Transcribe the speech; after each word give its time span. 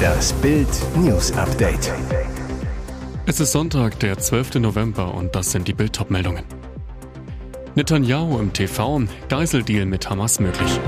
Das 0.00 0.32
Bild 0.34 0.68
News 0.96 1.32
Update. 1.32 1.92
Es 3.26 3.40
ist 3.40 3.52
Sonntag, 3.52 3.98
der 4.00 4.18
12. 4.18 4.56
November 4.56 5.14
und 5.14 5.34
das 5.34 5.52
sind 5.52 5.68
die 5.68 5.72
Bild 5.72 5.98
meldungen 6.10 6.44
Netanyahu 7.74 8.38
im 8.38 8.52
TV, 8.52 9.02
Geiseldeal 9.28 9.86
mit 9.86 10.08
Hamas 10.10 10.40
möglich. 10.40 10.80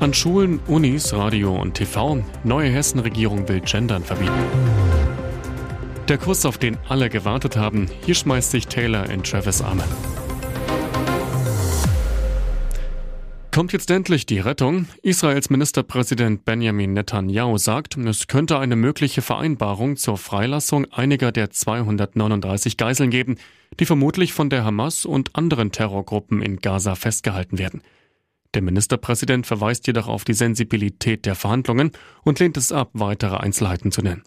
An 0.00 0.14
Schulen, 0.14 0.60
Unis, 0.66 1.12
Radio 1.14 1.60
und 1.60 1.74
TV, 1.74 2.22
neue 2.44 2.70
Hessen-Regierung 2.70 3.48
will 3.48 3.60
Gendern 3.60 4.04
verbieten. 4.04 4.32
Der 6.08 6.18
Kuss, 6.18 6.46
auf 6.46 6.58
den 6.58 6.76
alle 6.88 7.08
gewartet 7.08 7.56
haben, 7.56 7.88
hier 8.04 8.14
schmeißt 8.14 8.50
sich 8.50 8.68
Taylor 8.68 9.08
in 9.10 9.22
Travis 9.22 9.62
Arme. 9.62 9.84
Kommt 13.56 13.72
jetzt 13.72 13.90
endlich 13.90 14.26
die 14.26 14.38
Rettung? 14.38 14.86
Israels 15.00 15.48
Ministerpräsident 15.48 16.44
Benjamin 16.44 16.92
Netanyahu 16.92 17.56
sagt, 17.56 17.96
es 17.96 18.26
könnte 18.26 18.58
eine 18.58 18.76
mögliche 18.76 19.22
Vereinbarung 19.22 19.96
zur 19.96 20.18
Freilassung 20.18 20.84
einiger 20.92 21.32
der 21.32 21.48
239 21.48 22.76
Geiseln 22.76 23.08
geben, 23.08 23.36
die 23.80 23.86
vermutlich 23.86 24.34
von 24.34 24.50
der 24.50 24.62
Hamas 24.66 25.06
und 25.06 25.34
anderen 25.36 25.72
Terrorgruppen 25.72 26.42
in 26.42 26.58
Gaza 26.58 26.96
festgehalten 26.96 27.58
werden. 27.58 27.80
Der 28.52 28.60
Ministerpräsident 28.60 29.46
verweist 29.46 29.86
jedoch 29.86 30.06
auf 30.06 30.24
die 30.24 30.34
Sensibilität 30.34 31.24
der 31.24 31.34
Verhandlungen 31.34 31.92
und 32.24 32.38
lehnt 32.38 32.58
es 32.58 32.72
ab, 32.72 32.90
weitere 32.92 33.38
Einzelheiten 33.38 33.90
zu 33.90 34.02
nennen. 34.02 34.22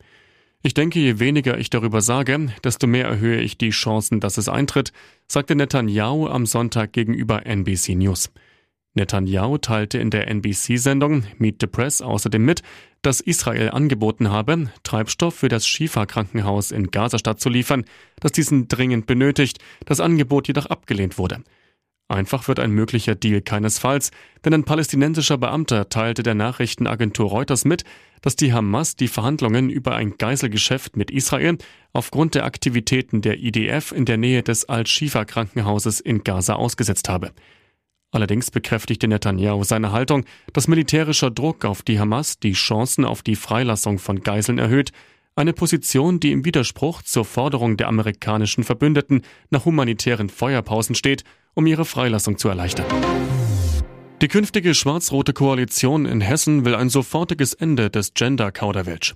Ich 0.64 0.74
denke, 0.74 0.98
je 0.98 1.20
weniger 1.20 1.60
ich 1.60 1.70
darüber 1.70 2.02
sage, 2.02 2.52
desto 2.64 2.88
mehr 2.88 3.06
erhöhe 3.06 3.42
ich 3.42 3.60
die 3.60 3.70
Chancen, 3.70 4.22
dass 4.22 4.40
es 4.40 4.50
eintritt, 4.50 4.92
sagte 5.28 5.54
Netanyahu 5.54 6.26
am 6.26 6.48
Sonntag 6.48 6.94
gegenüber 6.94 7.46
NBC 7.46 7.94
News. 7.94 8.32
Netanyahu 8.96 9.58
teilte 9.58 9.98
in 10.00 10.10
der 10.10 10.28
NBC-Sendung 10.28 11.24
Meet 11.38 11.58
the 11.62 11.68
Press 11.68 12.02
außerdem 12.02 12.44
mit, 12.44 12.64
dass 13.02 13.22
Israel 13.22 13.70
angeboten 13.70 14.30
habe, 14.30 14.72
Treibstoff 14.84 15.36
für 15.36 15.48
das 15.48 15.68
Schifa-Krankenhaus 15.68 16.72
in 16.72 16.92
Gazastadt 16.92 17.40
zu 17.40 17.50
liefern, 17.50 17.86
das 18.20 18.32
diesen 18.32 18.68
dringend 18.68 19.06
benötigt, 19.06 19.60
das 19.86 20.00
Angebot 20.00 20.48
jedoch 20.48 20.66
abgelehnt 20.66 21.18
wurde. 21.18 21.44
Einfach 22.10 22.48
wird 22.48 22.60
ein 22.60 22.72
möglicher 22.72 23.14
Deal 23.14 23.42
keinesfalls, 23.42 24.10
denn 24.44 24.54
ein 24.56 24.64
palästinensischer 24.64 25.38
Beamter 25.38 25.90
teilte 25.90 26.24
der 26.24 26.34
Nachrichtenagentur 26.34 27.30
Reuters 27.30 27.66
mit, 27.66 27.84
dass 28.22 28.36
die 28.36 28.52
Hamas 28.52 28.96
die 28.96 29.08
Verhandlungen 29.08 29.70
über 29.70 29.96
ein 29.96 30.18
Geiselgeschäft 30.18 30.98
mit 30.98 31.12
Israel 31.12 31.60
aufgrund 31.94 32.34
der 32.34 32.46
Aktivitäten 32.46 33.22
der 33.22 33.38
IDF 33.38 33.92
in 33.92 34.06
der 34.06 34.18
Nähe 34.18 34.42
des 34.42 34.68
Al-Shifa-Krankenhauses 34.68 36.00
in 36.00 36.24
Gaza 36.24 36.56
ausgesetzt 36.56 37.10
habe. 37.10 37.32
Allerdings 38.12 38.50
bekräftigte 38.50 39.08
Netanyahu 39.08 39.64
seine 39.64 39.92
Haltung, 39.92 40.26
dass 40.54 40.68
militärischer 40.68 41.30
Druck 41.30 41.64
auf 41.64 41.84
die 41.84 42.00
Hamas 42.00 42.40
die 42.40 42.54
Chancen 42.54 43.06
auf 43.06 43.22
die 43.22 43.36
Freilassung 43.36 44.00
von 44.00 44.22
Geiseln 44.22 44.58
erhöht, 44.58 44.92
eine 45.36 45.54
Position, 45.54 46.20
die 46.20 46.32
im 46.32 46.44
Widerspruch 46.44 47.02
zur 47.04 47.24
Forderung 47.24 47.78
der 47.78 47.88
amerikanischen 47.88 48.64
Verbündeten 48.64 49.22
nach 49.52 49.66
humanitären 49.66 50.30
Feuerpausen 50.30 50.96
steht, 50.96 51.24
um 51.54 51.66
ihre 51.66 51.86
Freilassung 51.86 52.38
zu 52.38 52.50
erleichtern. 52.50 52.88
Die 54.22 54.28
künftige 54.28 54.74
schwarz-rote 54.74 55.32
Koalition 55.32 56.06
in 56.06 56.20
Hessen 56.20 56.66
will 56.66 56.76
ein 56.76 56.90
sofortiges 56.90 57.54
Ende 57.54 57.90
des 57.90 58.14
Gender-Kauderwelsch. 58.16 59.16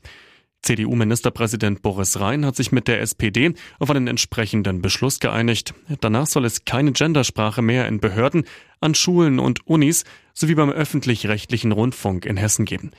CDU-Ministerpräsident 0.64 1.82
Boris 1.82 2.20
Rhein 2.20 2.46
hat 2.46 2.56
sich 2.56 2.72
mit 2.72 2.88
der 2.88 3.02
SPD 3.02 3.54
auf 3.80 3.90
einen 3.90 4.08
entsprechenden 4.08 4.82
Beschluss 4.82 5.20
geeinigt. 5.20 5.74
Danach 6.02 6.26
soll 6.26 6.46
es 6.46 6.66
keine 6.66 6.94
Gendersprache 6.94 7.62
mehr 7.62 7.88
in 7.88 8.00
Behörden, 8.00 8.46
an 8.80 8.96
Schulen 8.96 9.40
und 9.40 9.68
Unis 9.68 10.06
sowie 10.34 10.56
beim 10.56 10.72
öffentlich-rechtlichen 10.72 11.72
Rundfunk 11.72 12.26
in 12.26 12.38
Hessen 12.38 12.66
geben. 12.66 12.92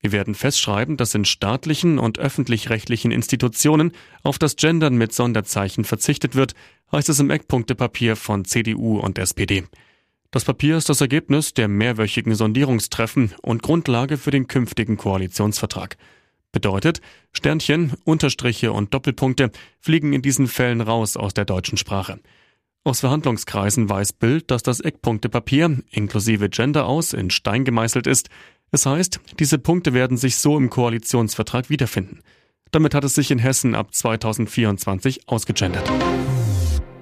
Wir 0.00 0.12
werden 0.12 0.34
festschreiben, 0.34 0.98
dass 0.98 1.14
in 1.14 1.24
staatlichen 1.24 1.98
und 1.98 2.18
öffentlich-rechtlichen 2.18 3.10
Institutionen 3.10 3.92
auf 4.22 4.38
das 4.38 4.56
Gendern 4.56 4.96
mit 4.96 5.14
Sonderzeichen 5.14 5.84
verzichtet 5.84 6.34
wird, 6.34 6.54
heißt 6.92 7.08
es 7.08 7.20
im 7.20 7.30
Eckpunktepapier 7.30 8.16
von 8.16 8.44
CDU 8.44 8.98
und 8.98 9.18
SPD. 9.18 9.64
Das 10.30 10.44
Papier 10.44 10.76
ist 10.76 10.88
das 10.88 11.00
Ergebnis 11.00 11.54
der 11.54 11.68
mehrwöchigen 11.68 12.34
Sondierungstreffen 12.34 13.34
und 13.40 13.62
Grundlage 13.62 14.18
für 14.18 14.30
den 14.30 14.48
künftigen 14.48 14.96
Koalitionsvertrag. 14.96 15.96
Bedeutet, 16.54 17.00
Sternchen, 17.32 17.92
Unterstriche 18.04 18.72
und 18.72 18.94
Doppelpunkte 18.94 19.50
fliegen 19.80 20.12
in 20.12 20.22
diesen 20.22 20.46
Fällen 20.46 20.80
raus 20.80 21.16
aus 21.16 21.34
der 21.34 21.44
deutschen 21.44 21.76
Sprache. 21.76 22.20
Aus 22.84 23.00
Verhandlungskreisen 23.00 23.88
weiß 23.88 24.12
Bild, 24.12 24.50
dass 24.52 24.62
das 24.62 24.80
Eckpunktepapier 24.80 25.82
inklusive 25.90 26.48
Gender 26.48 26.86
aus 26.86 27.12
in 27.12 27.30
Stein 27.30 27.64
gemeißelt 27.64 28.06
ist. 28.06 28.30
Es 28.70 28.86
heißt, 28.86 29.20
diese 29.40 29.58
Punkte 29.58 29.94
werden 29.94 30.16
sich 30.16 30.36
so 30.36 30.56
im 30.56 30.70
Koalitionsvertrag 30.70 31.70
wiederfinden. 31.70 32.20
Damit 32.70 32.94
hat 32.94 33.02
es 33.02 33.16
sich 33.16 33.32
in 33.32 33.40
Hessen 33.40 33.74
ab 33.74 33.92
2024 33.92 35.28
ausgegendert. 35.28 35.90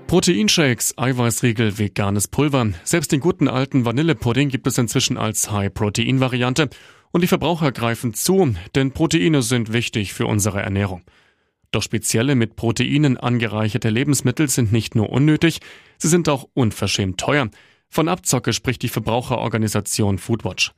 Proteinshakes, 0.06 0.96
Eiweißriegel, 0.96 1.78
veganes 1.78 2.28
Pulver. 2.28 2.69
Selbst 2.84 3.12
den 3.12 3.20
guten 3.20 3.48
alten 3.48 3.84
Vanillepudding 3.84 4.48
gibt 4.48 4.66
es 4.66 4.78
inzwischen 4.78 5.19
als 5.19 5.50
High-Protein-Variante 5.50 6.70
und 7.12 7.20
die 7.20 7.28
Verbraucher 7.28 7.72
greifen 7.72 8.14
zu, 8.14 8.54
denn 8.74 8.92
Proteine 8.92 9.42
sind 9.42 9.72
wichtig 9.72 10.12
für 10.12 10.26
unsere 10.26 10.62
Ernährung. 10.62 11.02
Doch 11.70 11.82
spezielle 11.82 12.34
mit 12.34 12.56
Proteinen 12.56 13.16
angereicherte 13.16 13.88
Lebensmittel 13.88 14.48
sind 14.48 14.72
nicht 14.72 14.94
nur 14.94 15.10
unnötig, 15.10 15.60
sie 15.98 16.08
sind 16.08 16.28
auch 16.28 16.48
unverschämt 16.54 17.18
teuer. 17.18 17.48
Von 17.88 18.08
Abzocke 18.08 18.52
spricht 18.52 18.82
die 18.82 18.88
Verbraucherorganisation 18.88 20.18
Foodwatch. 20.18 20.72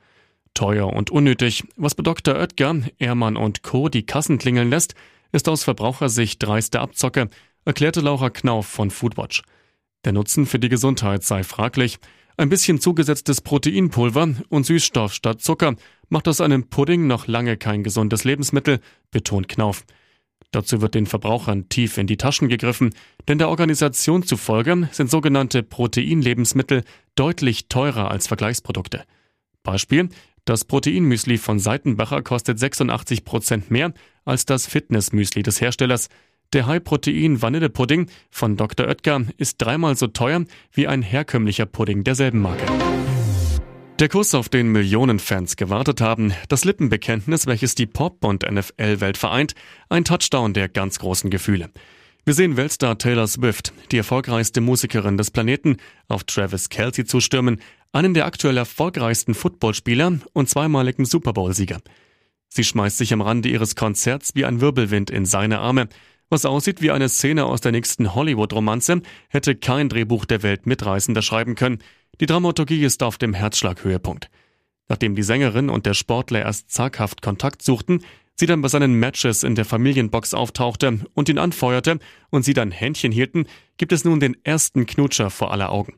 Teuer 0.55 0.93
und 0.93 1.11
unnötig, 1.11 1.65
was 1.77 1.97
bei 1.97 2.05
Dr. 2.05 2.37
Oetker, 2.37 2.77
Ehrmann 2.99 3.37
und 3.37 3.63
Co. 3.63 3.89
die 3.89 4.07
Kassen 4.07 4.39
klingeln 4.39 4.71
lässt, 4.71 4.95
ist 5.33 5.49
aus 5.49 5.65
Verbrauchersicht 5.65 6.41
dreiste 6.41 6.81
Abzocke, 6.81 7.29
erklärte 7.65 8.01
Laura 8.01 8.31
Knauf 8.31 8.67
von 8.67 8.91
Foodwatch. 8.91 9.43
Der 10.05 10.13
Nutzen 10.13 10.47
für 10.47 10.61
die 10.61 10.69
Gesundheit 10.69 11.25
sei 11.25 11.43
fraglich. 11.43 11.99
Ein 12.37 12.49
bisschen 12.49 12.81
zugesetztes 12.81 13.41
Proteinpulver 13.43 14.35
und 14.49 14.67
Süßstoff 14.67 15.15
statt 15.15 15.41
Zucker 15.41 15.77
macht 16.09 16.27
aus 16.27 16.41
einem 16.41 16.69
Pudding 16.69 17.07
noch 17.07 17.29
lange 17.29 17.57
kein 17.57 17.85
gesundes 17.85 18.25
Lebensmittel, 18.25 18.81
betont 19.13 19.49
Knauf. 19.49 19.85
Dazu 20.51 20.81
wird 20.81 20.97
den 20.97 21.07
Verbrauchern 21.07 21.69
tief 21.69 21.97
in 21.97 22.09
die 22.09 22.17
Taschen 22.17 22.49
gegriffen, 22.49 22.93
denn 23.29 23.39
der 23.39 23.51
Organisation 23.51 24.25
zufolge 24.25 24.89
sind 24.91 25.11
sogenannte 25.11 25.63
Proteinlebensmittel 25.63 26.83
deutlich 27.15 27.69
teurer 27.69 28.11
als 28.11 28.27
Vergleichsprodukte. 28.27 29.05
Beispiel, 29.63 30.09
das 30.45 30.65
Proteinmüsli 30.65 31.39
von 31.39 31.61
Seitenbacher 31.61 32.23
kostet 32.23 32.59
86 32.59 33.25
Prozent 33.25 33.71
mehr 33.71 33.95
als 34.25 34.45
das 34.45 34.67
Fitnessmüsli 34.67 35.45
des 35.45 35.61
Herstellers, 35.61 36.09
der 36.55 36.67
High-Protein-Vanillepudding 36.67 38.09
von 38.31 38.57
Dr. 38.57 38.87
Oetker 38.87 39.25
ist 39.37 39.59
dreimal 39.59 39.97
so 39.97 40.07
teuer 40.07 40.45
wie 40.73 40.87
ein 40.87 41.03
herkömmlicher 41.03 41.67
Pudding 41.67 42.05
derselben 42.05 42.41
Marke. 42.41 42.65
Der 43.99 44.09
Kuss, 44.09 44.35
auf 44.35 44.49
den 44.49 44.73
Millionen 44.73 45.19
Fans 45.19 45.57
gewartet 45.57 46.01
haben, 46.01 46.33
das 46.49 46.65
Lippenbekenntnis, 46.65 47.47
welches 47.47 47.75
die 47.75 47.87
Pop- 47.87 48.25
und 48.25 48.45
NFL-Welt 48.51 49.19
vereint, 49.19 49.55
ein 49.89 50.05
Touchdown 50.05 50.53
der 50.53 50.69
ganz 50.69 50.99
großen 50.99 51.31
Gefühle. 51.31 51.71
Wir 52.25 52.35
sehen 52.35 52.57
Weltstar 52.57 52.99
Taylor 52.99 53.27
Swift, 53.27 53.73
die 53.91 53.99
erfolgreichste 53.99 54.61
Musikerin 54.61 55.17
des 55.17 55.31
Planeten, 55.31 55.77
auf 56.09 56.25
Travis 56.25 56.71
Kelsey 56.71 57.05
zustürmen, 57.05 57.61
einen 57.93 58.15
der 58.15 58.27
aktuell 58.27 58.57
erfolgreichsten 58.57 59.35
Footballspieler 59.35 60.19
und 60.33 60.49
zweimaligen 60.49 61.05
Super 61.05 61.33
Bowl-Sieger. 61.33 61.81
Sie 62.49 62.65
schmeißt 62.65 62.99
sich 62.99 63.13
am 63.13 63.21
Rande 63.21 63.49
ihres 63.49 63.77
Konzerts 63.77 64.35
wie 64.35 64.45
ein 64.45 64.61
Wirbelwind 64.61 65.11
in 65.11 65.27
seine 65.27 65.59
Arme, 65.59 65.89
was 66.35 66.45
aussieht 66.45 66.83
wie 66.83 66.91
eine 66.91 67.09
Szene 67.09 67.47
aus 67.47 67.61
der 67.61 67.71
nächsten 67.71 68.13
Hollywood-Romanze, 68.13 69.03
hätte 69.29 69.55
kein 69.55 69.89
Drehbuch 69.89 70.25
der 70.25 70.43
Welt 70.43 70.67
mitreißender 70.67 71.23
schreiben 71.23 71.55
können. 71.55 71.79
Die 72.21 72.27
Dramaturgie 72.27 72.85
ist 72.85 73.05
auf 73.05 73.19
dem 73.19 73.35
Herzschlaghöhepunkt. 73.35 74.31
Nachdem 74.89 75.15
die 75.15 75.23
Sängerin 75.23 75.71
und 75.71 75.87
der 75.87 75.95
Sportler 75.95 76.41
erst 76.41 76.73
zaghaft 76.73 77.23
Kontakt 77.23 77.63
suchten, 77.63 78.01
sie 78.35 78.47
dann 78.47 78.63
bei 78.63 78.69
seinen 78.69 78.95
Matches 78.95 79.45
in 79.45 79.55
der 79.55 79.65
Familienbox 79.65 80.35
auftauchte 80.35 80.99
und 81.15 81.29
ihn 81.29 81.39
anfeuerte 81.39 82.01
und 82.31 82.45
sie 82.45 82.53
dann 82.53 82.73
Händchen 82.73 83.13
hielten, 83.13 83.47
gibt 83.77 83.93
es 83.93 84.05
nun 84.05 84.19
den 84.19 84.37
ersten 84.43 84.87
Knutscher 84.87 85.31
vor 85.31 85.53
aller 85.53 85.71
Augen. 85.71 85.95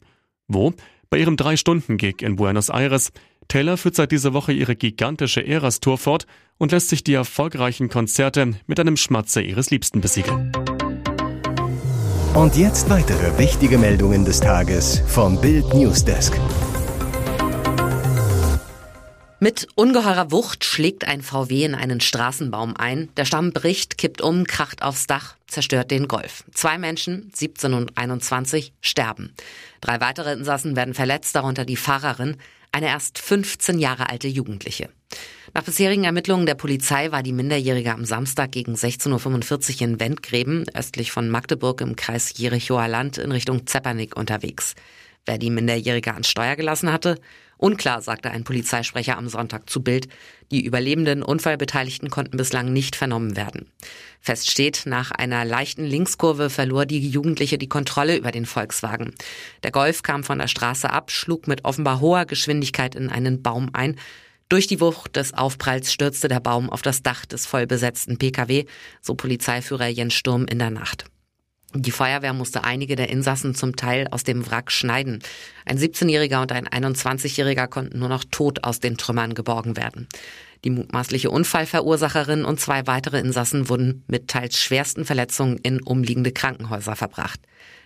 Wo? 0.49 0.75
Bei 1.09 1.17
ihrem 1.17 1.39
Drei-Stunden-Gig 1.39 2.21
in 2.21 2.37
Buenos 2.37 2.69
Aires. 2.69 3.11
Taylor 3.49 3.77
führt 3.77 3.97
seit 3.97 4.13
dieser 4.13 4.33
Woche 4.33 4.53
ihre 4.53 4.77
gigantische 4.77 5.47
Eras-Tour 5.47 5.99
fort 5.99 6.27
und 6.59 6.73
lässt 6.73 6.89
sich 6.89 7.05
die 7.05 7.15
erfolgreichen 7.15 7.89
Konzerte 7.89 8.53
mit 8.67 8.81
einem 8.81 8.97
Schmatzer 8.97 9.43
ihres 9.43 9.71
Liebsten 9.71 10.01
besiegeln. 10.01 10.53
Und 12.35 12.57
jetzt 12.57 12.91
weitere 12.91 13.39
wichtige 13.39 13.79
Meldungen 13.79 14.25
des 14.25 14.41
Tages 14.41 15.03
vom 15.07 15.41
Bild 15.41 15.73
Newsdesk. 15.73 16.39
Mit 19.39 19.69
ungeheurer 19.75 20.33
Wucht 20.33 20.65
schlägt 20.65 21.07
ein 21.07 21.21
VW 21.21 21.65
in 21.65 21.75
einen 21.75 22.01
Straßenbaum 22.01 22.75
ein. 22.77 23.11
Der 23.17 23.27
Stamm 23.27 23.53
bricht, 23.53 23.99
kippt 23.99 24.23
um, 24.23 24.45
kracht 24.45 24.83
aufs 24.83 25.07
Dach, 25.07 25.37
zerstört 25.47 25.91
den 25.91 26.09
Golf. 26.09 26.45
Zwei 26.53 26.79
Menschen, 26.79 27.31
17 27.35 27.75
und 27.75 27.99
21, 27.99 28.73
sterben. 28.81 29.35
Drei 29.83 30.01
weitere 30.01 30.33
Insassen 30.33 30.75
werden 30.75 30.95
verletzt, 30.95 31.37
darunter 31.37 31.67
die 31.67 31.77
Fahrerin. 31.77 32.39
Eine 32.77 32.89
erst 32.89 33.19
15 33.19 33.79
Jahre 33.79 34.11
alte 34.11 34.29
Jugendliche. 34.29 34.91
Nach 35.55 35.63
bisherigen 35.63 36.05
Ermittlungen 36.05 36.45
der 36.45 36.57
Polizei 36.57 37.11
war 37.11 37.23
die 37.23 37.33
Minderjährige 37.33 37.91
am 37.91 38.05
Samstag 38.05 38.53
gegen 38.53 38.75
16.45 38.75 39.77
Uhr 39.77 39.81
in 39.81 39.99
Wendgräben, 40.01 40.67
östlich 40.75 41.11
von 41.11 41.31
Magdeburg 41.31 41.81
im 41.81 41.97
Kreis 41.97 42.35
Jerichoer 42.37 42.87
Land, 42.87 43.17
in 43.17 43.33
Richtung 43.33 43.67
Zepernick 43.67 44.15
unterwegs. 44.15 44.75
Wer 45.27 45.39
die 45.39 45.51
Minderjährige 45.51 46.15
ans 46.15 46.31
Steuer 46.31 46.55
gelassen 46.55 46.93
hatte? 46.93 47.19
Unklar, 47.59 48.01
sagte 48.01 48.31
ein 48.31 48.45
Polizeisprecher 48.45 49.17
am 49.17 49.29
Sonntag 49.29 49.69
zu 49.69 49.83
Bild. 49.83 50.09
Die 50.53 50.65
überlebenden 50.65 51.23
Unfallbeteiligten 51.23 52.11
konnten 52.11 52.37
bislang 52.37 52.73
nicht 52.73 52.97
vernommen 52.97 53.37
werden. 53.37 53.71
Fest 54.21 54.51
steht, 54.51 54.83
nach 54.85 55.11
einer 55.11 55.45
leichten 55.45 55.85
Linkskurve 55.85 56.51
verlor 56.51 56.87
die 56.87 57.09
Jugendliche 57.09 57.59
die 57.59 57.69
Kontrolle 57.69 58.17
über 58.17 58.31
den 58.31 58.47
Volkswagen. 58.47 59.15
Der 59.63 59.73
Golf 59.73 60.03
kam 60.03 60.23
von 60.23 60.39
der 60.39 60.49
Straße 60.49 60.91
ab, 60.91 61.11
schlug 61.11 61.49
mit 61.49 61.65
offenbar 61.65 62.01
hoher 62.01 62.27
Geschwindigkeit 62.27 62.95
in 62.95 63.09
einen 63.09 63.43
Baum 63.43 63.71
ein. 63.73 63.97
Durch 64.49 64.69
die 64.69 64.81
Wucht 64.81 65.17
des 65.17 65.35
Aufpralls 65.35 65.93
stürzte 65.93 66.29
der 66.29 66.41
Baum 66.41 66.71
auf 66.71 66.83
das 66.83 67.03
Dach 67.03 67.27
des 67.27 67.47
vollbesetzten 67.47 68.17
Pkw, 68.19 68.67
so 69.01 69.17
Polizeiführer 69.17 69.89
Jens 69.89 70.15
Sturm 70.15 70.47
in 70.47 70.61
der 70.61 70.71
Nacht. 70.71 71.07
Die 71.75 71.91
Feuerwehr 71.91 72.33
musste 72.33 72.65
einige 72.65 72.97
der 72.97 73.11
Insassen 73.11 73.55
zum 73.55 73.77
Teil 73.77 74.07
aus 74.11 74.25
dem 74.25 74.49
Wrack 74.49 74.71
schneiden. 74.71 75.23
Ein 75.65 75.79
17-Jähriger 75.79 76.41
und 76.41 76.53
ein 76.53 76.69
21-Jähriger 76.69 77.67
konnten 77.67 77.99
nur 77.99 78.09
noch 78.09 78.25
tot 78.31 78.65
aus 78.65 78.81
den 78.81 78.97
Trümmern 78.97 79.35
geborgen 79.35 79.77
werden. 79.77 80.09
Die 80.65 80.71
mutmaßliche 80.71 81.31
Unfallverursacherin 81.31 82.45
und 82.45 82.61
zwei 82.61 82.87
weitere 82.87 83.19
Insassen 83.19 83.69
wurden 83.69 84.05
mit 84.07 84.29
teils 84.29 84.59
schwersten 84.59 85.05
Verletzungen 85.05 85.59
in 85.59 85.83
umliegende 85.83 86.33
Krankenhäuser 86.33 86.97
verbracht. 86.97 87.41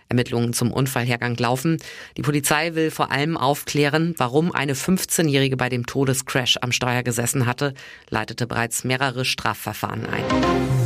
Ermittlungen 0.09 0.53
zum 0.53 0.71
Unfallhergang 0.71 1.37
laufen. 1.37 1.77
Die 2.17 2.21
Polizei 2.21 2.75
will 2.75 2.91
vor 2.91 3.11
allem 3.11 3.37
aufklären, 3.37 4.13
warum 4.17 4.51
eine 4.51 4.73
15-Jährige 4.73 5.57
bei 5.57 5.69
dem 5.69 5.85
Todescrash 5.85 6.57
am 6.61 6.71
Steuer 6.71 7.03
gesessen 7.03 7.45
hatte, 7.45 7.73
leitete 8.09 8.45
bereits 8.45 8.83
mehrere 8.83 9.25
Strafverfahren 9.25 10.05
ein. 10.05 10.80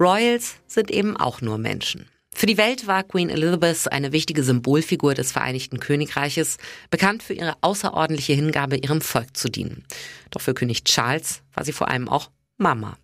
Royals 0.00 0.56
sind 0.66 0.90
eben 0.90 1.16
auch 1.16 1.40
nur 1.40 1.58
Menschen. 1.58 2.06
Für 2.34 2.46
die 2.46 2.56
Welt 2.56 2.86
war 2.86 3.02
Queen 3.02 3.30
Elizabeth 3.30 3.90
eine 3.90 4.12
wichtige 4.12 4.44
Symbolfigur 4.44 5.14
des 5.14 5.32
Vereinigten 5.32 5.80
Königreiches, 5.80 6.58
bekannt 6.88 7.24
für 7.24 7.34
ihre 7.34 7.56
außerordentliche 7.62 8.34
Hingabe, 8.34 8.76
ihrem 8.76 9.00
Volk 9.00 9.36
zu 9.36 9.48
dienen. 9.48 9.84
Doch 10.30 10.40
für 10.40 10.54
König 10.54 10.84
Charles 10.84 11.42
war 11.52 11.64
sie 11.64 11.72
vor 11.72 11.88
allem 11.88 12.08
auch 12.08 12.30
Mama. 12.58 12.98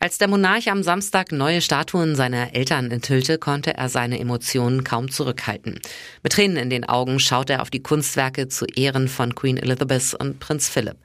Als 0.00 0.18
der 0.18 0.28
Monarch 0.28 0.70
am 0.70 0.82
Samstag 0.82 1.30
neue 1.30 1.60
Statuen 1.60 2.16
seiner 2.16 2.54
Eltern 2.54 2.90
enthüllte, 2.90 3.38
konnte 3.38 3.74
er 3.74 3.88
seine 3.88 4.18
Emotionen 4.18 4.84
kaum 4.84 5.10
zurückhalten. 5.10 5.80
Mit 6.22 6.32
Tränen 6.32 6.56
in 6.56 6.70
den 6.70 6.84
Augen 6.84 7.20
schaute 7.20 7.54
er 7.54 7.62
auf 7.62 7.70
die 7.70 7.82
Kunstwerke 7.82 8.48
zu 8.48 8.64
Ehren 8.64 9.08
von 9.08 9.34
Queen 9.34 9.58
Elizabeth 9.58 10.14
und 10.14 10.40
Prinz 10.40 10.68
Philip 10.68 10.96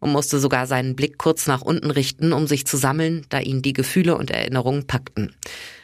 und 0.00 0.12
musste 0.12 0.38
sogar 0.38 0.66
seinen 0.66 0.96
Blick 0.96 1.18
kurz 1.18 1.46
nach 1.46 1.62
unten 1.62 1.90
richten, 1.90 2.32
um 2.32 2.46
sich 2.46 2.66
zu 2.66 2.76
sammeln, 2.76 3.26
da 3.28 3.40
ihn 3.40 3.62
die 3.62 3.72
Gefühle 3.72 4.16
und 4.16 4.30
Erinnerungen 4.30 4.86
packten. 4.86 5.34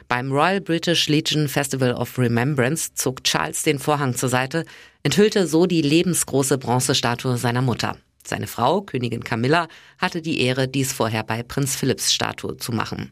Beim 0.09 0.33
Royal 0.33 0.61
British 0.61 1.09
Legion 1.09 1.47
Festival 1.47 1.93
of 1.93 2.19
Remembrance 2.19 2.95
zog 2.95 3.23
Charles 3.23 3.63
den 3.63 3.79
Vorhang 3.79 4.15
zur 4.15 4.29
Seite, 4.29 4.65
enthüllte 5.03 5.47
so 5.47 5.67
die 5.67 5.83
lebensgroße 5.83 6.59
Bronzestatue 6.59 7.37
seiner 7.37 7.63
Mutter. 7.63 7.97
Seine 8.27 8.47
Frau, 8.47 8.83
Königin 8.83 9.25
Camilla, 9.25 9.69
hatte 9.99 10.23
die 10.23 10.41
Ehre, 10.41 10.69
dies 10.69 10.93
vorher 10.93 11.23
bei 11.23 11.43
Prinz 11.43 11.75
Philips 11.75 12.13
Statue 12.13 12.57
zu 12.57 12.73
machen. 12.73 13.11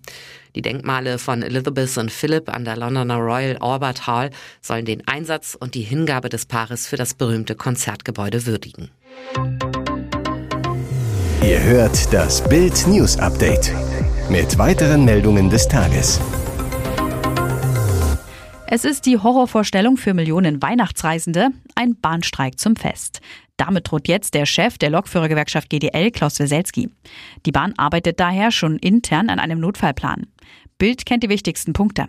Die 0.55 0.63
Denkmale 0.63 1.19
von 1.19 1.43
Elizabeth 1.43 1.97
und 1.99 2.11
Philip 2.11 2.49
an 2.49 2.65
der 2.65 2.77
Londoner 2.77 3.17
Royal 3.17 3.57
Albert 3.59 4.07
Hall 4.07 4.31
sollen 4.61 4.85
den 4.85 5.07
Einsatz 5.07 5.57
und 5.59 5.75
die 5.75 5.83
Hingabe 5.83 6.29
des 6.29 6.47
Paares 6.47 6.87
für 6.87 6.97
das 6.97 7.15
berühmte 7.15 7.55
Konzertgebäude 7.55 8.47
würdigen. 8.47 8.91
Ihr 11.43 11.63
hört 11.63 12.13
das 12.13 12.47
Bild 12.49 12.87
News 12.87 13.19
Update 13.19 13.73
mit 14.29 14.59
weiteren 14.59 15.05
Meldungen 15.05 15.49
des 15.49 15.67
Tages. 15.67 16.21
Es 18.71 18.85
ist 18.85 19.07
die 19.07 19.17
Horrorvorstellung 19.17 19.97
für 19.97 20.13
Millionen 20.13 20.61
Weihnachtsreisende, 20.61 21.49
ein 21.75 21.99
Bahnstreik 21.99 22.59
zum 22.59 22.77
Fest. 22.77 23.21
Damit 23.59 23.91
droht 23.91 24.09
jetzt 24.09 24.33
der 24.35 24.47
Chef 24.47 24.79
der 24.79 24.89
Lokführergewerkschaft 24.89 25.69
GDL, 25.69 26.11
Klaus 26.11 26.39
Weselski. 26.39 26.89
Die 27.45 27.53
Bahn 27.53 27.75
arbeitet 27.77 28.19
daher 28.19 28.51
schon 28.51 28.79
intern 28.79 29.29
an 29.29 29.41
einem 29.41 29.61
Notfallplan. 29.61 30.27
Bild 30.79 31.05
kennt 31.05 31.25
die 31.25 31.29
wichtigsten 31.29 31.75
Punkte. 31.75 32.07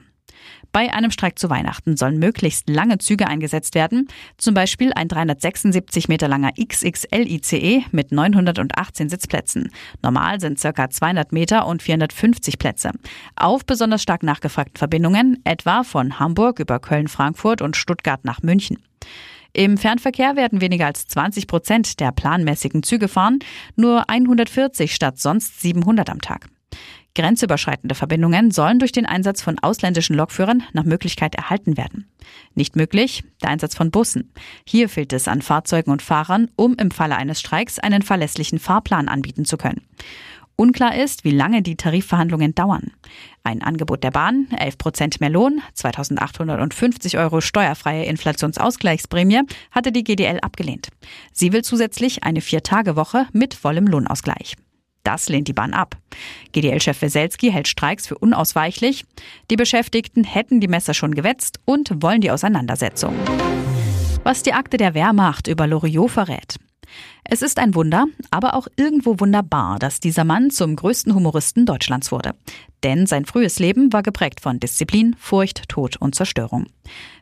Bei 0.71 0.93
einem 0.93 1.09
Streik 1.09 1.39
zu 1.39 1.49
Weihnachten 1.49 1.97
sollen 1.97 2.19
möglichst 2.19 2.69
lange 2.69 2.99
Züge 2.99 3.27
eingesetzt 3.27 3.73
werden, 3.73 4.07
zum 4.37 4.53
Beispiel 4.53 4.93
ein 4.93 5.07
376 5.07 6.07
Meter 6.07 6.27
langer 6.27 6.51
XXL-ICE 6.51 7.85
mit 7.91 8.11
918 8.11 9.09
Sitzplätzen. 9.09 9.71
Normal 10.03 10.39
sind 10.39 10.61
ca. 10.61 10.89
200 10.89 11.31
Meter 11.31 11.65
und 11.65 11.81
450 11.81 12.59
Plätze. 12.59 12.91
Auf 13.35 13.65
besonders 13.65 14.03
stark 14.03 14.21
nachgefragten 14.21 14.77
Verbindungen, 14.77 15.41
etwa 15.43 15.83
von 15.83 16.19
Hamburg 16.19 16.59
über 16.59 16.79
Köln-Frankfurt 16.79 17.63
und 17.63 17.75
Stuttgart 17.75 18.23
nach 18.23 18.43
München. 18.43 18.77
Im 19.53 19.77
Fernverkehr 19.77 20.35
werden 20.35 20.61
weniger 20.61 20.85
als 20.85 21.07
20 21.07 21.47
Prozent 21.47 21.99
der 21.99 22.11
planmäßigen 22.11 22.83
Züge 22.83 23.07
fahren, 23.07 23.39
nur 23.75 24.09
140 24.09 24.93
statt 24.93 25.19
sonst 25.19 25.61
700 25.61 26.09
am 26.09 26.21
Tag. 26.21 26.49
Grenzüberschreitende 27.15 27.95
Verbindungen 27.95 28.51
sollen 28.51 28.79
durch 28.79 28.91
den 28.91 29.05
Einsatz 29.05 29.41
von 29.41 29.57
ausländischen 29.59 30.15
Lokführern 30.15 30.63
nach 30.73 30.83
Möglichkeit 30.83 31.35
erhalten 31.35 31.75
werden. 31.75 32.07
Nicht 32.53 32.75
möglich 32.75 33.23
der 33.41 33.49
Einsatz 33.49 33.75
von 33.75 33.91
Bussen. 33.91 34.31
Hier 34.65 34.87
fehlt 34.89 35.11
es 35.11 35.27
an 35.27 35.41
Fahrzeugen 35.41 35.91
und 35.91 36.01
Fahrern, 36.01 36.49
um 36.55 36.75
im 36.75 36.91
Falle 36.91 37.15
eines 37.15 37.39
Streiks 37.39 37.79
einen 37.79 38.03
verlässlichen 38.03 38.59
Fahrplan 38.59 39.09
anbieten 39.09 39.43
zu 39.43 39.57
können. 39.57 39.81
Unklar 40.59 40.95
ist, 40.95 41.23
wie 41.23 41.31
lange 41.31 41.61
die 41.61 41.77
Tarifverhandlungen 41.77 42.53
dauern. 42.53 42.91
Ein 43.45 43.61
Angebot 43.63 44.03
der 44.03 44.11
Bahn, 44.11 44.49
11 44.57 44.77
Prozent 44.77 45.21
mehr 45.21 45.29
Lohn, 45.29 45.61
2850 45.73 47.17
Euro 47.17 47.39
steuerfreie 47.39 48.03
Inflationsausgleichsprämie, 48.03 49.43
hatte 49.71 49.93
die 49.93 50.03
GDL 50.03 50.39
abgelehnt. 50.41 50.89
Sie 51.31 51.53
will 51.53 51.63
zusätzlich 51.63 52.25
eine 52.25 52.41
Vier-Tage-Woche 52.41 53.27
mit 53.31 53.53
vollem 53.53 53.87
Lohnausgleich. 53.87 54.57
Das 55.03 55.29
lehnt 55.29 55.47
die 55.47 55.53
Bahn 55.53 55.73
ab. 55.73 55.95
GDL-Chef 56.51 57.01
Weselski 57.01 57.51
hält 57.51 57.69
Streiks 57.69 58.05
für 58.05 58.17
unausweichlich. 58.17 59.05
Die 59.49 59.55
Beschäftigten 59.55 60.25
hätten 60.25 60.59
die 60.59 60.67
Messer 60.67 60.93
schon 60.93 61.15
gewetzt 61.15 61.61
und 61.63 62.03
wollen 62.03 62.19
die 62.19 62.31
Auseinandersetzung. 62.31 63.15
Was 64.23 64.43
die 64.43 64.51
Akte 64.51 64.75
der 64.75 64.93
Wehrmacht 64.93 65.47
über 65.47 65.67
Loriot 65.67 66.11
verrät. 66.11 66.57
Es 67.23 67.41
ist 67.41 67.59
ein 67.59 67.75
Wunder, 67.75 68.05
aber 68.31 68.55
auch 68.55 68.67
irgendwo 68.75 69.19
wunderbar, 69.19 69.79
dass 69.79 69.99
dieser 69.99 70.23
Mann 70.23 70.49
zum 70.49 70.75
größten 70.75 71.13
Humoristen 71.13 71.65
Deutschlands 71.65 72.11
wurde. 72.11 72.33
Denn 72.83 73.05
sein 73.05 73.25
frühes 73.25 73.59
Leben 73.59 73.91
war 73.91 74.03
geprägt 74.03 74.39
von 74.39 74.59
Disziplin, 74.59 75.15
Furcht, 75.19 75.67
Tod 75.67 75.97
und 75.97 76.15
Zerstörung. 76.15 76.67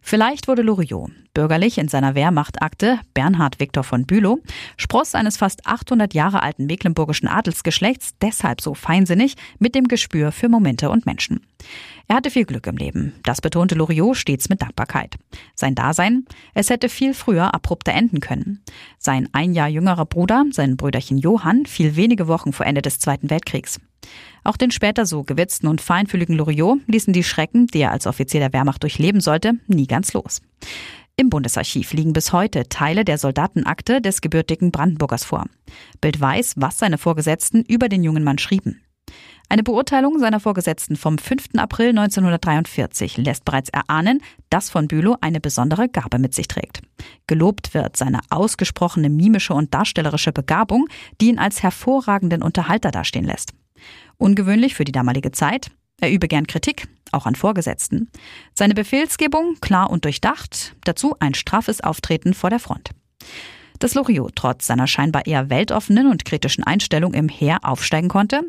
Vielleicht 0.01 0.47
wurde 0.47 0.61
Loriot, 0.61 1.11
bürgerlich 1.33 1.77
in 1.77 1.87
seiner 1.87 2.15
Wehrmachtakte 2.15 2.99
Bernhard 3.13 3.59
Viktor 3.59 3.83
von 3.83 4.05
Bülow, 4.05 4.39
Spross 4.77 5.15
eines 5.15 5.37
fast 5.37 5.65
800 5.65 6.13
Jahre 6.13 6.41
alten 6.41 6.65
mecklenburgischen 6.65 7.27
Adelsgeschlechts, 7.27 8.13
deshalb 8.21 8.61
so 8.61 8.73
feinsinnig 8.73 9.35
mit 9.59 9.75
dem 9.75 9.87
Gespür 9.87 10.31
für 10.31 10.47
Momente 10.47 10.89
und 10.89 11.05
Menschen. 11.05 11.41
Er 12.07 12.15
hatte 12.15 12.31
viel 12.31 12.45
Glück 12.45 12.67
im 12.67 12.77
Leben. 12.77 13.13
Das 13.23 13.41
betonte 13.41 13.75
Loriot 13.75 14.15
stets 14.15 14.47
mit 14.47 14.61
Dankbarkeit. 14.61 15.17
Sein 15.55 15.75
Dasein? 15.75 16.25
Es 16.53 16.69
hätte 16.69 16.87
viel 16.87 17.13
früher 17.13 17.53
abrupter 17.53 17.93
enden 17.93 18.21
können. 18.21 18.63
Sein 18.97 19.27
ein 19.33 19.53
Jahr 19.53 19.67
jüngerer 19.67 20.05
Bruder, 20.05 20.45
sein 20.51 20.77
Brüderchen 20.77 21.17
Johann, 21.17 21.65
fiel 21.65 21.97
wenige 21.97 22.27
Wochen 22.27 22.53
vor 22.53 22.65
Ende 22.65 22.81
des 22.81 22.99
Zweiten 22.99 23.29
Weltkriegs. 23.29 23.79
Auch 24.47 24.55
den 24.55 24.71
später 24.71 25.05
so 25.05 25.25
gewitzten 25.25 25.67
und 25.67 25.81
feinfühligen 25.81 26.33
Loriot 26.33 26.79
ließen 26.87 27.11
die 27.11 27.25
Schrecken, 27.25 27.67
die 27.67 27.79
er 27.79 27.91
als 27.91 28.07
Offizier 28.07 28.39
der 28.39 28.53
Wehrmacht 28.53 28.81
durchleben 28.81 29.19
sollte, 29.19 29.55
nie 29.67 29.87
ganz 29.87 30.13
los. 30.13 30.41
Im 31.17 31.29
Bundesarchiv 31.29 31.91
liegen 31.91 32.13
bis 32.13 32.31
heute 32.31 32.69
Teile 32.69 33.03
der 33.03 33.17
Soldatenakte 33.17 33.99
des 33.99 34.21
gebürtigen 34.21 34.71
Brandenburgers 34.71 35.25
vor. 35.25 35.47
Bild 35.99 36.21
weiß, 36.21 36.53
was 36.55 36.77
seine 36.77 36.97
Vorgesetzten 36.97 37.63
über 37.63 37.89
den 37.89 38.03
jungen 38.03 38.23
Mann 38.23 38.37
schrieben. 38.37 38.81
Eine 39.49 39.63
Beurteilung 39.63 40.17
seiner 40.17 40.39
Vorgesetzten 40.39 40.95
vom 40.95 41.17
5. 41.17 41.49
April 41.57 41.89
1943 41.89 43.17
lässt 43.17 43.43
bereits 43.43 43.67
erahnen, 43.67 44.21
dass 44.49 44.69
von 44.69 44.87
Bülow 44.87 45.17
eine 45.19 45.41
besondere 45.41 45.89
Gabe 45.89 46.19
mit 46.19 46.33
sich 46.33 46.47
trägt. 46.47 46.81
Gelobt 47.27 47.73
wird 47.73 47.97
seine 47.97 48.21
ausgesprochene 48.29 49.09
mimische 49.09 49.53
und 49.53 49.73
darstellerische 49.73 50.31
Begabung, 50.31 50.87
die 51.19 51.27
ihn 51.27 51.37
als 51.37 51.63
hervorragenden 51.63 52.41
Unterhalter 52.41 52.91
dastehen 52.91 53.25
lässt. 53.25 53.51
Ungewöhnlich 54.17 54.75
für 54.75 54.83
die 54.83 54.91
damalige 54.91 55.31
Zeit. 55.31 55.71
Er 55.99 56.11
übe 56.11 56.27
gern 56.27 56.47
Kritik, 56.47 56.87
auch 57.11 57.25
an 57.25 57.35
Vorgesetzten. 57.35 58.09
Seine 58.53 58.73
Befehlsgebung 58.73 59.55
klar 59.61 59.89
und 59.89 60.05
durchdacht, 60.05 60.75
dazu 60.83 61.15
ein 61.19 61.33
straffes 61.33 61.81
Auftreten 61.81 62.33
vor 62.33 62.49
der 62.49 62.59
Front. 62.59 62.91
Dass 63.79 63.95
Loriot 63.95 64.35
trotz 64.35 64.67
seiner 64.67 64.87
scheinbar 64.87 65.25
eher 65.25 65.49
weltoffenen 65.49 66.07
und 66.07 66.25
kritischen 66.25 66.63
Einstellung 66.63 67.13
im 67.13 67.29
Heer 67.29 67.59
aufsteigen 67.63 68.09
konnte, 68.09 68.43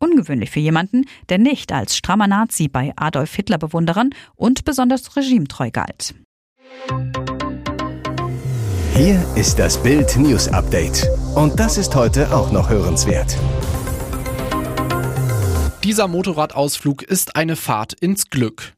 Ungewöhnlich 0.00 0.50
für 0.50 0.60
jemanden, 0.60 1.06
der 1.28 1.38
nicht 1.38 1.72
als 1.72 1.96
strammer 1.96 2.28
Nazi 2.28 2.68
bei 2.68 2.92
Adolf 2.96 3.34
Hitler 3.34 3.58
bewunderern 3.58 4.10
und 4.36 4.64
besonders 4.64 5.16
regimetreu 5.16 5.70
galt. 5.72 6.14
Hier 8.94 9.24
ist 9.34 9.58
das 9.58 9.82
Bild 9.82 10.16
News 10.16 10.48
Update. 10.48 11.08
Und 11.34 11.58
das 11.58 11.78
ist 11.78 11.94
heute 11.94 12.34
auch 12.34 12.52
noch 12.52 12.68
hörenswert. 12.68 13.36
Dieser 15.88 16.06
Motorradausflug 16.06 17.02
ist 17.02 17.34
eine 17.34 17.56
Fahrt 17.56 17.94
ins 17.94 18.28
Glück. 18.28 18.74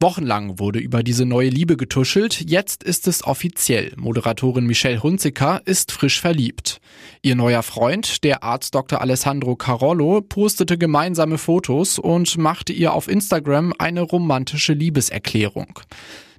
Wochenlang 0.00 0.58
wurde 0.58 0.78
über 0.78 1.02
diese 1.02 1.26
neue 1.26 1.50
Liebe 1.50 1.76
getuschelt, 1.76 2.48
jetzt 2.48 2.82
ist 2.82 3.06
es 3.08 3.26
offiziell. 3.26 3.92
Moderatorin 3.98 4.64
Michelle 4.64 5.02
Hunziker 5.02 5.60
ist 5.66 5.92
frisch 5.92 6.18
verliebt. 6.18 6.80
Ihr 7.20 7.36
neuer 7.36 7.62
Freund, 7.62 8.24
der 8.24 8.42
Arzt 8.42 8.74
Dr. 8.74 9.02
Alessandro 9.02 9.54
Carollo, 9.54 10.22
postete 10.22 10.78
gemeinsame 10.78 11.36
Fotos 11.36 11.98
und 11.98 12.38
machte 12.38 12.72
ihr 12.72 12.94
auf 12.94 13.06
Instagram 13.06 13.74
eine 13.78 14.00
romantische 14.00 14.72
Liebeserklärung. 14.72 15.78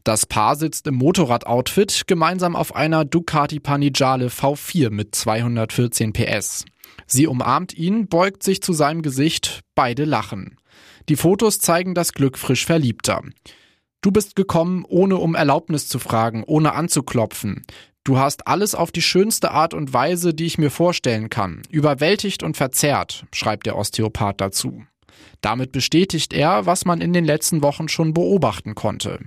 Das 0.04 0.26
Paar 0.26 0.56
sitzt 0.56 0.88
im 0.88 0.96
Motorradoutfit 0.96 2.08
gemeinsam 2.08 2.56
auf 2.56 2.76
einer 2.76 3.06
Ducati 3.06 3.60
Panigale 3.60 4.30
V4 4.30 4.90
mit 4.90 5.14
214 5.14 6.12
PS. 6.12 6.66
Sie 7.06 7.28
umarmt 7.28 7.74
ihn, 7.74 8.08
beugt 8.08 8.44
sich 8.44 8.62
zu 8.62 8.74
seinem 8.74 9.02
Gesicht, 9.02 9.62
beide 9.76 10.06
lachen. 10.06 10.58
Die 11.10 11.16
Fotos 11.16 11.60
zeigen 11.60 11.94
das 11.94 12.14
Glück 12.14 12.38
frisch 12.38 12.66
Verliebter. 12.66 13.22
Du 14.02 14.12
bist 14.12 14.36
gekommen, 14.36 14.86
ohne 14.88 15.18
um 15.18 15.36
Erlaubnis 15.36 15.88
zu 15.88 16.00
fragen, 16.00 16.44
ohne 16.46 16.74
anzuklopfen. 16.74 17.64
Du 18.04 18.18
hast 18.18 18.48
alles 18.48 18.76
auf 18.76 18.92
die 18.92 19.02
schönste 19.02 19.52
Art 19.52 19.74
und 19.74 19.94
Weise, 19.94 20.34
die 20.34 20.46
ich 20.46 20.58
mir 20.58 20.72
vorstellen 20.72 21.30
kann, 21.30 21.62
überwältigt 21.70 22.44
und 22.44 22.56
verzerrt, 22.56 23.26
schreibt 23.34 23.66
der 23.66 23.78
Osteopath 23.78 24.40
dazu. 24.40 24.86
Damit 25.42 25.72
bestätigt 25.72 26.34
er, 26.34 26.66
was 26.66 26.86
man 26.86 27.02
in 27.02 27.14
den 27.14 27.26
letzten 27.26 27.62
Wochen 27.62 27.88
schon 27.88 28.14
beobachten 28.14 28.76
konnte. 28.76 29.20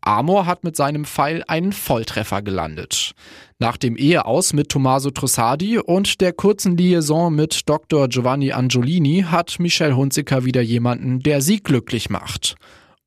Amor 0.00 0.46
hat 0.46 0.64
mit 0.64 0.76
seinem 0.76 1.04
Pfeil 1.04 1.44
einen 1.46 1.72
Volltreffer 1.72 2.42
gelandet. 2.42 3.12
Nach 3.58 3.76
dem 3.76 3.96
Eheaus 3.96 4.52
mit 4.52 4.70
Tommaso 4.70 5.10
Trussardi 5.10 5.78
und 5.78 6.20
der 6.20 6.32
kurzen 6.32 6.76
Liaison 6.76 7.34
mit 7.34 7.68
Dr. 7.68 8.08
Giovanni 8.08 8.52
Angiolini 8.52 9.24
hat 9.28 9.58
Michelle 9.58 9.96
Hunziker 9.96 10.44
wieder 10.44 10.62
jemanden, 10.62 11.20
der 11.20 11.42
sie 11.42 11.60
glücklich 11.60 12.08
macht. 12.08 12.54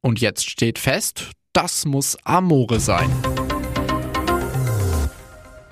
Und 0.01 0.19
jetzt 0.19 0.49
steht 0.49 0.77
fest, 0.77 1.31
das 1.53 1.85
muss 1.85 2.17
Amore 2.25 2.79
sein. 2.79 3.09